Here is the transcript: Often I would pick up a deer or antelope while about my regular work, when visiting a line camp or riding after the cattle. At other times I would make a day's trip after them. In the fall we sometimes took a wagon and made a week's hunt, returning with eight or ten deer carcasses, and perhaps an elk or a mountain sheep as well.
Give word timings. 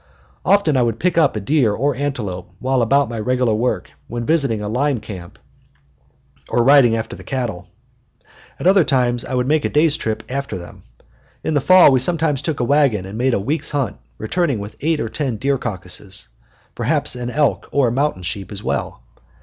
Often 0.43 0.77
I 0.77 0.81
would 0.81 0.99
pick 0.99 1.15
up 1.15 1.35
a 1.35 1.39
deer 1.39 1.73
or 1.73 1.93
antelope 1.95 2.49
while 2.57 2.81
about 2.81 3.07
my 3.07 3.19
regular 3.19 3.53
work, 3.53 3.91
when 4.07 4.25
visiting 4.25 4.59
a 4.59 4.67
line 4.67 4.99
camp 4.99 5.37
or 6.49 6.63
riding 6.63 6.95
after 6.95 7.15
the 7.15 7.23
cattle. 7.23 7.67
At 8.59 8.65
other 8.65 8.83
times 8.83 9.23
I 9.23 9.35
would 9.35 9.45
make 9.47 9.63
a 9.63 9.69
day's 9.69 9.97
trip 9.97 10.23
after 10.27 10.57
them. 10.57 10.81
In 11.43 11.53
the 11.53 11.61
fall 11.61 11.91
we 11.91 11.99
sometimes 11.99 12.41
took 12.41 12.59
a 12.59 12.63
wagon 12.63 13.05
and 13.05 13.15
made 13.15 13.35
a 13.35 13.39
week's 13.39 13.69
hunt, 13.69 13.97
returning 14.17 14.57
with 14.57 14.75
eight 14.81 14.99
or 14.99 15.07
ten 15.07 15.37
deer 15.37 15.59
carcasses, 15.59 16.29
and 16.69 16.75
perhaps 16.75 17.15
an 17.15 17.29
elk 17.29 17.69
or 17.71 17.87
a 17.87 17.91
mountain 17.91 18.23
sheep 18.23 18.51
as 18.51 18.63
well. 18.63 19.03